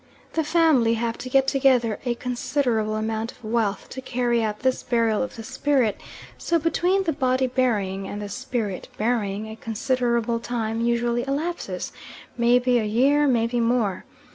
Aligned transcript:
The 0.33 0.43
family 0.43 0.95
have 0.95 1.19
to 1.19 1.29
get 1.29 1.47
together 1.47 1.99
a 2.07 2.15
considerable 2.15 2.95
amount 2.95 3.33
of 3.33 3.43
wealth 3.43 3.87
to 3.89 4.01
carry 4.01 4.41
out 4.43 4.61
this 4.61 4.81
burial 4.81 5.21
of 5.21 5.35
the 5.35 5.43
spirit, 5.43 6.01
so 6.39 6.57
between 6.57 7.03
the 7.03 7.13
body 7.13 7.45
burying 7.45 8.07
and 8.07 8.19
the 8.19 8.27
spirit 8.27 8.87
burying 8.97 9.47
a 9.47 9.55
considerable 9.55 10.39
time 10.39 10.81
usually 10.81 11.21
elapses; 11.27 11.91
maybe 12.35 12.79
a 12.79 12.83
year, 12.83 13.27
maybe 13.27 13.59
more. 13.59 14.03